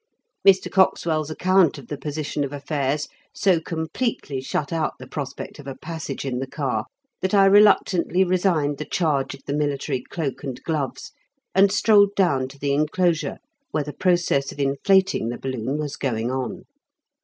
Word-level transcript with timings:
Mr. 0.43 0.71
Coxwell's 0.71 1.29
account 1.29 1.77
of 1.77 1.85
the 1.87 1.95
position 1.95 2.43
of 2.43 2.51
affairs 2.51 3.07
so 3.35 3.59
completely 3.59 4.41
shut 4.41 4.73
out 4.73 4.93
the 4.97 5.05
prospect 5.05 5.59
of 5.59 5.67
a 5.67 5.75
passage 5.75 6.25
in 6.25 6.39
the 6.39 6.47
car 6.47 6.85
that 7.21 7.35
I 7.35 7.45
reluctantly 7.45 8.23
resigned 8.23 8.79
the 8.79 8.85
charge 8.85 9.35
of 9.35 9.43
the 9.45 9.53
military 9.53 10.01
cloak 10.01 10.43
and 10.43 10.59
gloves, 10.63 11.11
and 11.53 11.71
strolled 11.71 12.15
down 12.15 12.47
to 12.47 12.57
the 12.57 12.73
enclosure 12.73 13.37
where 13.69 13.83
the 13.83 13.93
process 13.93 14.51
of 14.51 14.59
inflating 14.59 15.29
the 15.29 15.37
balloon 15.37 15.77
was 15.77 15.95
going 15.97 16.31
on. 16.31 16.63